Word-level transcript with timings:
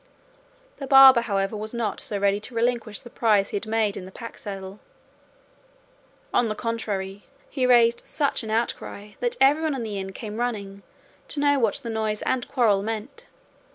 The 0.77 0.87
barber, 0.87 1.21
however, 1.21 1.55
was 1.55 1.75
not 1.75 1.99
so 1.99 2.17
ready 2.17 2.39
to 2.39 2.55
relinquish 2.55 3.01
the 3.01 3.11
prize 3.11 3.49
he 3.51 3.55
had 3.55 3.67
made 3.67 3.95
in 3.95 4.05
the 4.05 4.11
pack 4.11 4.39
saddle; 4.39 4.79
on 6.33 6.49
the 6.49 6.55
contrary, 6.55 7.25
he 7.51 7.67
raised 7.67 8.07
such 8.07 8.41
an 8.41 8.49
outcry 8.49 9.11
that 9.19 9.37
everyone 9.39 9.75
in 9.75 9.83
the 9.83 9.99
inn 9.99 10.11
came 10.11 10.37
running 10.37 10.81
to 11.27 11.39
know 11.39 11.59
what 11.59 11.75
the 11.75 11.89
noise 11.91 12.23
and 12.23 12.47
quarrel 12.47 12.81
meant. 12.81 13.27